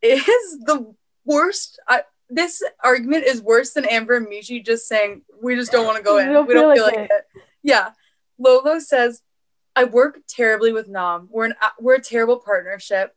[0.01, 1.79] is the worst.
[1.87, 5.97] I, this argument is worse than Amber and Mechie just saying, We just don't want
[5.97, 6.31] to go in.
[6.31, 7.25] don't we don't feel like like it.
[7.63, 7.91] Yeah.
[8.37, 9.21] Lolo says,
[9.75, 11.29] I work terribly with Nam.
[11.31, 13.15] We're, an, we're a terrible partnership.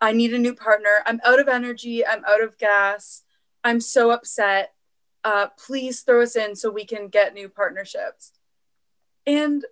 [0.00, 0.90] I need a new partner.
[1.06, 2.06] I'm out of energy.
[2.06, 3.22] I'm out of gas.
[3.64, 4.72] I'm so upset.
[5.24, 8.32] Uh, please throw us in so we can get new partnerships.
[9.26, 9.64] And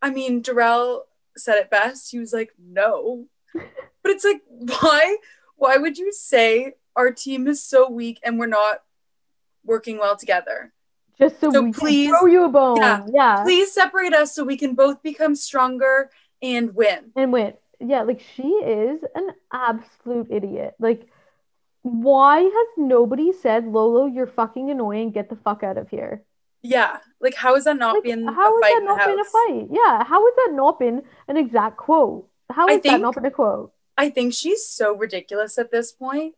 [0.00, 2.10] I mean, Darrell said it best.
[2.10, 3.26] He was like, no.
[4.02, 5.18] But it's like, why?
[5.56, 8.82] Why would you say our team is so weak and we're not
[9.62, 10.72] working well together?
[11.18, 12.76] Just so, So we please- can throw you a bone.
[12.78, 13.04] Yeah.
[13.12, 13.42] Yeah.
[13.42, 16.10] Please separate us so we can both become stronger
[16.40, 17.12] and win.
[17.14, 20.74] And went, yeah, like she is an absolute idiot.
[20.78, 21.08] Like,
[21.82, 26.22] why has nobody said, Lolo, you're fucking annoying, get the fuck out of here?
[26.62, 26.98] Yeah.
[27.20, 29.68] Like, how has that not Like, been how a has that not been a fight?
[29.70, 32.28] Yeah, how has that not been an exact quote?
[32.50, 33.72] How has that not been a quote?
[33.96, 36.34] I think she's so ridiculous at this point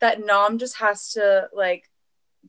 [0.00, 1.90] that Nam just has to like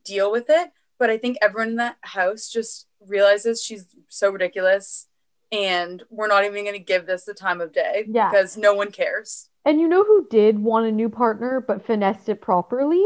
[0.04, 0.72] deal with it.
[0.98, 5.08] But I think everyone in that house just realizes she's so ridiculous
[5.52, 8.30] and we're not even going to give this the time of day Yeah.
[8.30, 9.50] because no one cares.
[9.66, 13.04] And you know who did want a new partner but finessed it properly?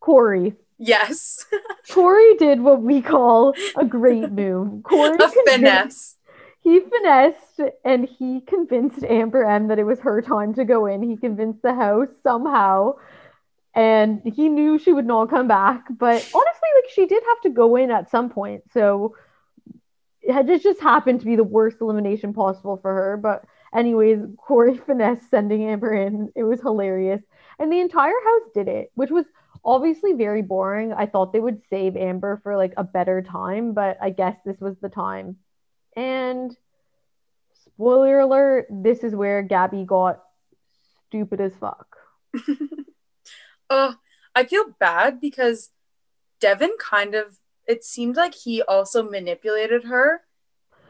[0.00, 0.54] Cory.
[0.78, 1.44] Yes.
[1.90, 4.82] Cory did what we call a great move.
[4.82, 6.16] Cory a finesse.
[6.62, 11.02] He finessed and he convinced Amber M that it was her time to go in.
[11.02, 12.94] He convinced the house somehow.
[13.74, 15.84] And he knew she would not come back.
[15.90, 18.62] But honestly, like she did have to go in at some point.
[18.72, 19.14] So
[20.32, 23.16] had just, just happened to be the worst elimination possible for her.
[23.16, 26.32] But anyways, Cory finesse sending Amber in.
[26.34, 27.22] It was hilarious.
[27.58, 29.26] And the entire house did it, which was
[29.64, 30.92] obviously very boring.
[30.92, 34.60] I thought they would save Amber for like a better time, but I guess this
[34.60, 35.36] was the time.
[35.96, 36.56] And
[37.64, 40.22] spoiler alert, this is where Gabby got
[41.08, 41.96] stupid as fuck.
[43.68, 43.94] Oh,
[44.34, 45.70] I feel bad because
[46.40, 47.38] Devin kind of
[47.70, 50.22] it seemed like he also manipulated her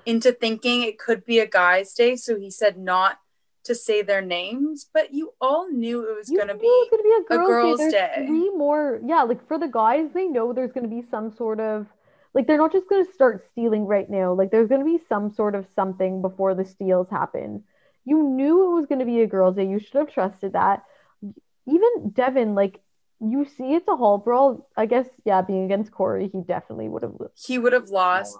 [0.06, 3.18] into thinking it could be a guy's day, so he said not
[3.64, 7.28] to say their names, but you all knew it was gonna be gonna be a
[7.28, 7.90] girls', girls' day.
[7.90, 8.26] day.
[8.26, 9.22] Three more, yeah.
[9.22, 11.86] Like for the guys, they know there's gonna be some sort of
[12.32, 14.32] like they're not just gonna start stealing right now.
[14.32, 17.64] Like there's gonna be some sort of something before the steals happen.
[18.06, 19.66] You knew it was gonna be a girls' day.
[19.66, 20.84] You should have trusted that.
[21.66, 22.80] Even Devin, like
[23.20, 24.68] you see, it's a hall brawl.
[24.76, 27.14] I guess, yeah, being against Cory, he definitely would have.
[27.34, 28.38] he would have lost.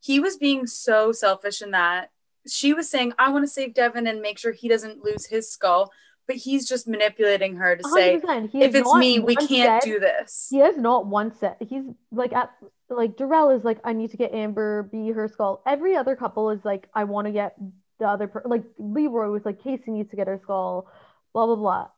[0.00, 2.10] He was being so selfish in that.
[2.46, 5.50] She was saying, I want to save Devin and make sure he doesn't lose his
[5.50, 5.92] skull.
[6.26, 8.50] But he's just manipulating her to say, 100%.
[8.50, 10.46] He if it's me, we can't said- do this.
[10.48, 12.52] He has not once said he's like at
[12.88, 15.60] like Darrell is like I need to get Amber B her skull.
[15.66, 17.56] Every other couple is like I want to get
[17.98, 20.86] the other per- like Leroy was like Kaycee needs to get her skull.
[21.32, 21.88] Blah blah blah.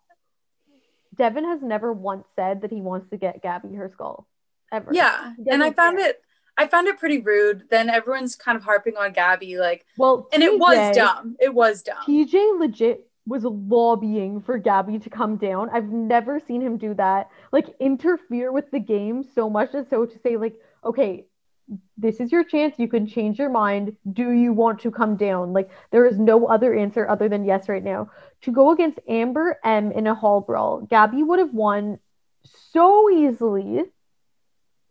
[1.14, 4.27] Devin has never once said that he wants to get Gabby her skull
[4.70, 4.92] ever.
[4.92, 5.35] Yeah.
[5.46, 6.11] And I found care.
[6.11, 6.22] it
[6.57, 7.64] I found it pretty rude.
[7.70, 11.37] Then everyone's kind of harping on Gabby, like, Well, and it was dumb.
[11.40, 11.96] It was dumb.
[12.07, 15.70] TJ legit was lobbying for Gabby to come down.
[15.70, 17.31] I've never seen him do that.
[17.53, 21.27] Like interfere with the game so much as so to say like, okay,
[21.96, 22.74] this is your chance.
[22.78, 23.96] You can change your mind.
[24.12, 25.52] Do you want to come down?
[25.52, 28.11] Like there is no other answer other than yes right now.
[28.42, 31.98] To go against Amber M in a hall brawl, Gabby would have won
[32.72, 33.82] so easily.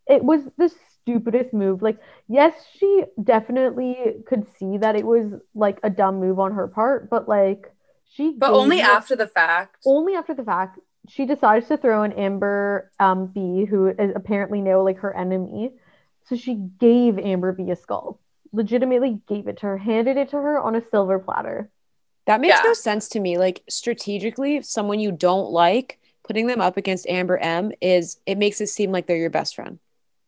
[0.08, 1.82] It was the stupidest move.
[1.82, 3.96] Like, yes, she definitely
[4.28, 7.72] could see that it was like a dumb move on her part, but like
[8.10, 9.78] she but only after the fact.
[9.86, 14.62] only after the fact she decides to throw in Amber um, B, who is apparently
[14.62, 15.72] now like her enemy.
[16.28, 18.20] So she gave Amber B a skull,
[18.52, 21.70] legitimately gave it to her, handed it to her on a silver platter.
[22.26, 22.70] That makes Yeah.
[22.70, 23.38] no sense to me.
[23.38, 28.62] Like strategically, someone you don't like, putting them up against Amber M is it makes
[28.62, 29.80] it seem like they're your best friend.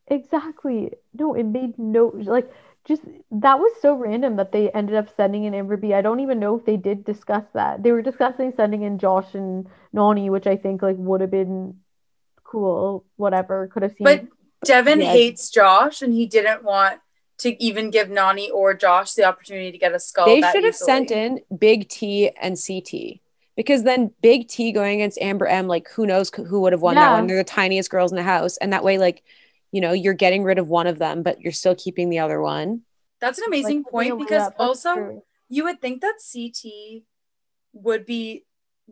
[0.07, 0.91] Exactly.
[1.13, 2.51] No, it made no like
[2.85, 5.93] just that was so random that they ended up sending in Amber B.
[5.93, 7.83] I don't even know if they did discuss that.
[7.83, 11.79] They were discussing sending in Josh and Nany, which I think like would have been
[12.43, 13.05] cool.
[13.15, 14.03] Whatever, could have seen.
[14.03, 14.25] But
[14.65, 15.11] Devin Yeah.
[15.11, 16.99] hates Josh and he didn't want
[17.39, 20.25] to even give Nany or Josh the opportunity to get a skull.
[20.25, 20.85] they that should have easily.
[20.85, 23.19] sent in Big T and CT
[23.55, 26.95] because then Big T going against Amber M, like who knows who would have won
[26.95, 27.27] that one?
[27.27, 29.23] They're the tiniest girls in the house, and that way, like
[29.71, 32.39] you know, you're getting rid of one of them, but you're still keeping the other
[32.39, 32.81] one.
[33.19, 35.23] That's an amazing taking point because also true.
[35.49, 37.03] you would think that CT
[37.73, 38.45] would be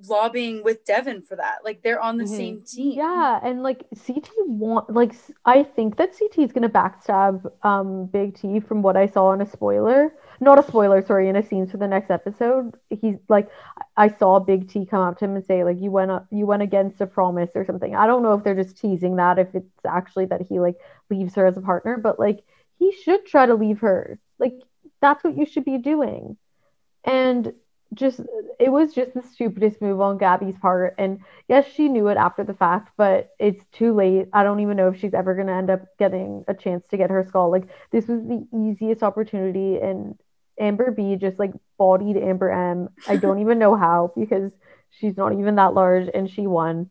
[0.08, 1.60] lobbying with Devin for that.
[1.63, 2.27] Like they're on the Mhm.
[2.38, 2.93] same team.
[2.93, 5.13] Yeah, and like CT want like
[5.45, 9.41] I think that CT is gonna backstab um Big T from what I saw in
[9.41, 10.13] a spoiler.
[10.39, 12.73] Not a spoiler, sorry, in a scene for the next episode.
[12.89, 13.49] He's like
[13.97, 16.45] I saw Big T come up to him and say like you went up you
[16.45, 17.95] went against a promise or something.
[17.95, 20.77] I don't know if they're just teasing that if it's actually that he like
[21.10, 22.43] leaves her as a partner, but like
[22.80, 24.19] he should try to leave her.
[24.39, 24.54] Like
[25.01, 26.38] that's what you should be doing.
[27.04, 27.54] And
[27.93, 28.21] just
[28.60, 32.43] it was just the stupidest move on Gabby's part and yes, she knew it after
[32.43, 34.27] the fact, but it's too late.
[34.34, 37.10] I don't even know if she's ever to end up getting a chance to get
[37.10, 37.51] her skull.
[37.51, 40.17] Like, this was the easiest opportunity, and
[40.60, 42.89] Amber B just like bodied Amber M.
[43.08, 44.51] I don't even know how because
[44.91, 46.89] she's not even that large, and she won.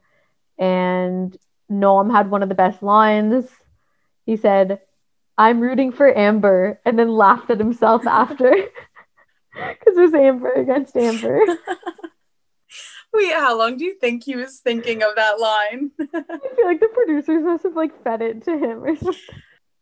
[0.58, 1.34] And
[1.70, 3.46] Nam had one of the best lines.
[4.26, 4.80] He said,
[5.38, 8.54] I'm rooting for Amber, and then laughed at himself after
[9.54, 11.40] because it was Amber against Amber.
[13.12, 15.90] Wait, how long do you think he was thinking of that line?
[16.01, 19.20] I feel like the producers must have like fed it to him or something.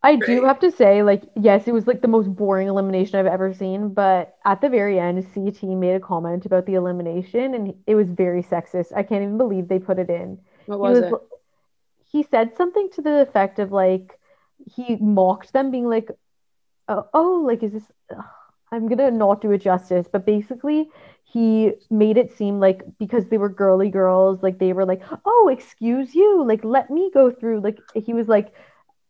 [0.01, 3.25] I do have to say, like, yes, it was like the most boring elimination I've
[3.25, 7.73] ever seen, but at the very end, CT made a comment about the elimination and
[7.85, 8.93] it was very sexist.
[8.95, 10.39] I can't even believe they put it in.
[10.65, 11.13] What He was was it?
[12.11, 14.19] he said something to the effect of like
[14.65, 16.09] he mocked them being like
[16.87, 18.25] oh, oh like is this ugh,
[18.71, 20.89] I'm gonna not do it justice, but basically
[21.23, 25.49] he made it seem like because they were girly girls, like they were like, oh,
[25.51, 27.61] excuse you, like let me go through.
[27.61, 28.53] Like he was like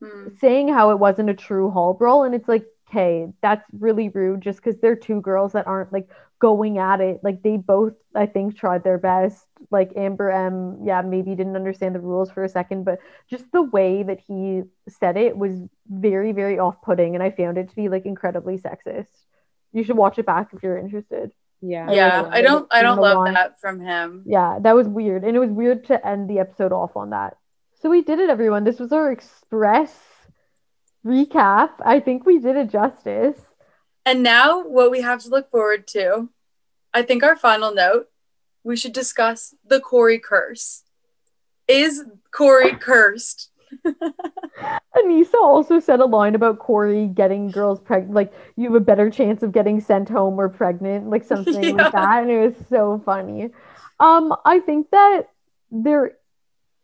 [0.02, 0.40] Hmm.
[0.40, 4.42] saying how it wasn't a true hall brawl, and it's like, okay, that's really rude
[4.42, 7.20] just because they're two girls that aren't like going at it.
[7.24, 9.46] Like they both, I think, tried their best.
[9.72, 13.00] Like Amber M, yeah, maybe didn't understand the rules for a second, but
[13.30, 15.54] just the way that he said it was
[15.90, 19.10] very, very off-putting, and I found it to be like incredibly sexist.
[19.74, 21.32] You should watch it back if you're interested.
[21.62, 21.92] Yeah.
[21.92, 23.34] Yeah, really I don't I don't love line.
[23.34, 24.24] that from him.
[24.26, 25.24] Yeah, that was weird.
[25.24, 27.38] And it was weird to end the episode off on that.
[27.82, 28.64] So we did it, everyone.
[28.64, 29.94] This was our express
[31.06, 31.72] recap.
[31.84, 33.40] I think we did it justice.
[34.06, 36.30] And now what we have to look forward to,
[36.94, 38.08] I think our final note,
[38.64, 40.84] we should discuss the Cory curse.
[41.68, 43.52] Is Cory cursed?
[45.06, 48.14] Anissa also said a line about Cory getting girls pregnant.
[48.14, 51.84] Like, you have a better chance of getting sent home or pregnant, like something Yeah.
[51.84, 52.22] like that.
[52.24, 53.50] And it was so funny.
[54.00, 55.30] Um, I think that
[55.72, 56.14] there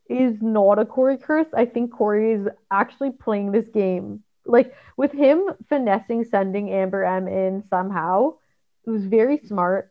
[0.09, 1.47] is not a Cory curse.
[1.55, 4.23] I think Cory is actually playing this game.
[4.45, 8.35] Like with him finessing sending Amber M in somehow,
[8.85, 9.89] it was very smart.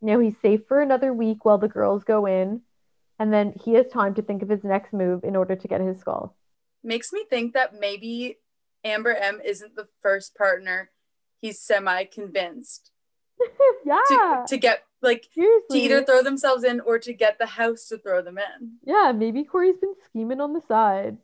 [0.00, 2.60] Now he's safe for another week while the girls go in,
[3.18, 5.80] and then he has time to think of his next move in order to get
[5.80, 6.36] his skull.
[6.86, 8.38] Makes me think that maybe
[8.84, 10.90] Amber M isn't the first partner
[11.40, 12.92] he's semi convinced
[13.84, 17.88] yeah, to, to get like to either throw themselves in or to get the house
[17.88, 18.76] to throw them in.
[18.84, 21.18] yeah, maybe Cory's been scheming on the side.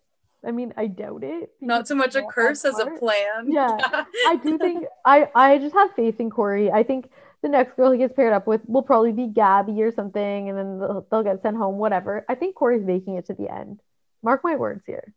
[0.45, 1.53] I mean, I doubt it.
[1.61, 3.47] Not so much a curse as a plan.
[3.47, 3.79] Yeah,
[4.27, 6.73] I do think I I just have faith in Cory.
[6.73, 7.09] I think
[7.41, 10.59] the next girl he gets paired up with will probably be Gabby or something, and
[10.59, 11.79] then they'll, they'll get sent home.
[11.79, 12.25] Whatever.
[12.29, 13.81] I think Cory's making it to the end.
[14.23, 15.15] Mark my words here.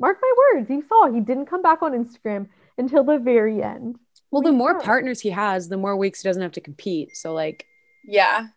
[0.00, 0.70] Mark my words.
[0.70, 2.48] You saw he didn't come back on Instagram
[2.78, 3.96] until the very end.
[4.30, 4.80] Well, the more know.
[4.80, 7.16] partners he has, the more weeks he doesn't have to compete.
[7.16, 7.66] So like
[8.04, 8.48] yeah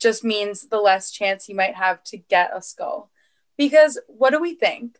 [0.00, 3.10] just means the less chance he might have to get a skull
[3.56, 4.98] because what do we think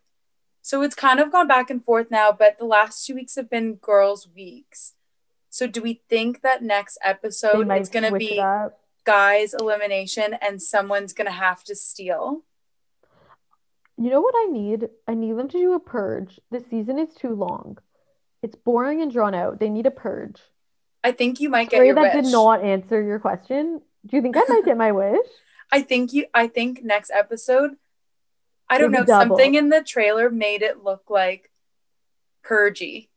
[0.61, 3.49] so it's kind of gone back and forth now but the last two weeks have
[3.49, 4.93] been girls weeks
[5.49, 8.41] so do we think that next episode might it's going to be
[9.05, 12.43] guys elimination and someone's going to have to steal
[14.01, 14.87] You know what I need?
[15.07, 16.39] I need them to do a purge.
[16.51, 17.77] This season is too long.
[18.41, 19.59] It's boring and drawn out.
[19.59, 20.39] They need a purge.
[21.03, 23.81] i think you might get your that wish did not answer your question.
[24.05, 25.27] Do you think I might get my wish?
[25.71, 27.71] i think you i think next episode
[28.69, 29.37] i don't know double.
[29.37, 31.51] something in the trailer made it look like
[32.41, 33.09] purgy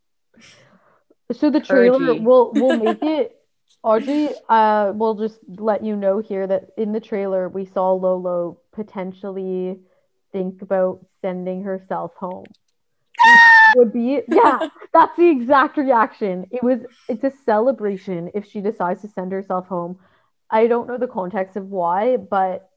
[1.32, 2.20] So the trailer Purgy.
[2.20, 3.36] will will make it.
[3.82, 8.58] Audrey, uh, we'll just let you know here that in the trailer we saw Lolo
[8.72, 9.80] potentially
[10.32, 12.46] think about sending herself home.
[13.76, 16.46] Would be yeah, that's the exact reaction.
[16.50, 19.98] It was it's a celebration if she decides to send herself home.
[20.50, 22.68] I don't know the context of why, but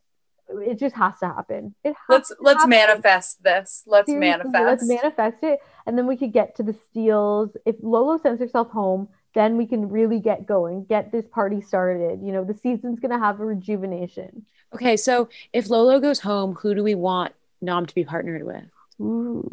[0.50, 1.76] it just has to happen.
[1.84, 2.70] It has let's to let's happen.
[2.70, 6.76] manifest this let's Seriously, manifest Let's manifest it, and then we could get to the
[6.90, 7.56] steals.
[7.66, 12.22] If Lolo sends herself home, then we can really get going, get this party started.
[12.24, 14.46] You know, the season's gonna have a rejuvenation.
[14.74, 17.34] okay, so if Lolo goes home, who do we want
[17.66, 18.64] Nam to be partnered with?
[19.02, 19.50] Ooh.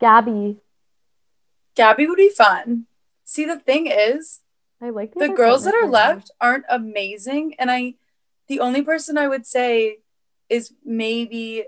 [0.00, 0.58] Gabby,
[1.76, 2.86] Gabby would be fun.
[3.24, 4.40] See, the thing is,
[4.80, 7.54] I like the other girls that are partners right left aren't amazing.
[7.58, 7.94] And I,
[8.48, 9.98] the only person I would say
[10.48, 11.64] is maybe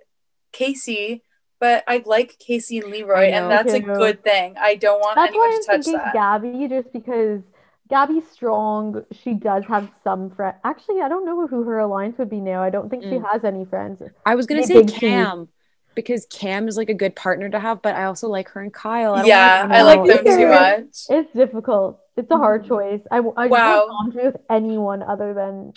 [0.53, 1.21] Kaycee,
[1.61, 3.49] but I like Kaycee and Leroy, I and know.
[3.51, 3.87] that's a Too.
[3.87, 4.57] good thing.
[4.59, 6.13] I don't want That's anyone why to I'm touch thinking that.
[6.13, 7.41] Gabby, just because
[7.89, 9.05] Gabby's strong.
[9.13, 10.57] She does have some friends.
[10.65, 12.63] Actually, I don't know who her alliance would be now.
[12.63, 13.31] I don't think she Mm.
[13.31, 14.03] has any friends.
[14.27, 15.47] I was gonna Big say Kam.
[15.47, 15.53] T.
[15.95, 18.61] Kam because Kam is like a good partner to have, but I also like her
[18.61, 19.15] and Kyle.
[19.15, 20.97] I don't yeah, wanna I like them too much.
[21.09, 22.01] It's difficult.
[22.17, 22.69] It's a hard Mhm.
[22.69, 23.01] choice.
[23.11, 23.77] I, I Wow.
[23.77, 25.73] just want to with anyone other than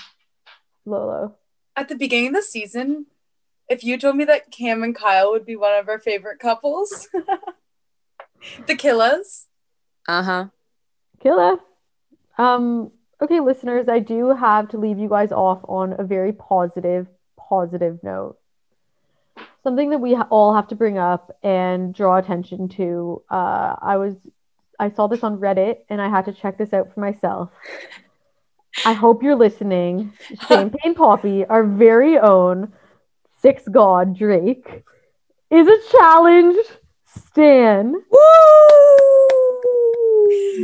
[0.85, 1.35] Lolo.
[1.75, 3.07] At the beginning of the season,
[3.69, 7.07] if you told me that Kam and Kyle would be one of our favorite couples,
[8.65, 9.45] the Killas.
[10.07, 10.45] Uh huh.
[11.19, 11.59] Killa.
[12.37, 12.91] Um,
[13.21, 17.07] okay, listeners, I do have to leave you guys off on a very positive,
[17.37, 18.37] positive note.
[19.67, 23.21] Something that we ha- all have to bring up and draw attention to.
[23.29, 24.15] Uh, I was,
[24.79, 27.49] I saw this on Reddit and I had to check this out for myself.
[28.85, 30.13] I hope you're listening.
[30.47, 32.71] Champagne Poppy, our very own
[33.41, 34.85] six god Drake,
[35.51, 36.69] is a challenged
[37.05, 37.93] Stan.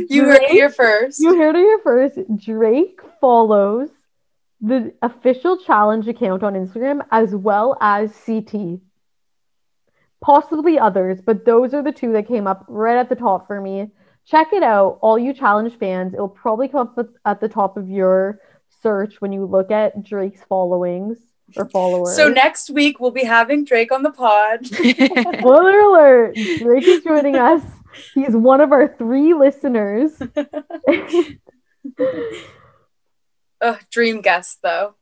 [0.08, 0.50] You heard it Drake?
[0.50, 1.20] here first.
[1.20, 2.18] You heard it here first.
[2.38, 3.90] Drake follows
[4.62, 8.80] the official challenge account on Instagram as well as CT.
[10.24, 13.60] Possibly others, but those are the two that came up right at the top for
[13.60, 13.90] me.
[14.26, 14.98] check it out.
[15.02, 18.40] All you challenge fans, it'll probably come up at the top of your
[18.82, 21.18] search when you look at Drake's followings
[21.56, 22.16] or followers.
[22.16, 24.66] So next week we'll be having Drake on the pod.
[25.40, 26.34] Spoiler alert!
[26.34, 27.62] Drake is joining us.
[28.14, 30.20] He's one of our three listeners.
[33.60, 34.94] Ugh, dream guest though.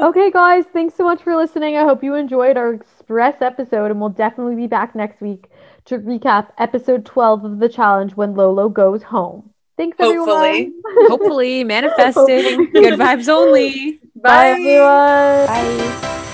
[0.00, 1.76] Okay, guys, thanks so much for listening.
[1.76, 5.46] I hope you enjoyed our express episode, and we'll definitely be back next week
[5.86, 9.50] to recap episode 12 of the challenge when Lolo goes home.
[9.76, 10.48] Thanks, Hopefully.
[10.48, 10.72] everyone.
[11.08, 12.70] Hopefully, manifesting.
[12.72, 14.00] Good vibes only.
[14.14, 14.20] Bye.
[14.22, 15.46] Bye everyone.
[15.46, 16.26] Bye.